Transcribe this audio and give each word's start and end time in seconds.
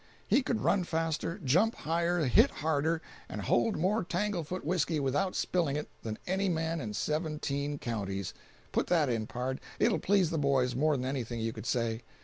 He 0.27 0.41
could 0.41 0.61
run 0.61 0.83
faster, 0.83 1.37
jump 1.37 1.75
higher, 1.75 2.25
hit 2.25 2.49
harder, 2.49 3.03
and 3.29 3.39
hold 3.43 3.77
more 3.77 4.03
tangle 4.03 4.43
foot 4.43 4.65
whisky 4.65 4.99
without 4.99 5.35
spilling 5.35 5.75
it 5.75 5.89
than 6.01 6.17
any 6.25 6.49
man 6.49 6.81
in 6.81 6.95
seventeen 6.95 7.77
counties. 7.77 8.33
Put 8.71 8.87
that 8.87 9.09
in, 9.09 9.27
pard—it'll 9.27 9.99
please 9.99 10.31
the 10.31 10.39
boys 10.39 10.73
more 10.75 10.97
than 10.97 11.05
anything 11.05 11.39
you 11.39 11.53
could 11.53 11.67
say. 11.67 12.01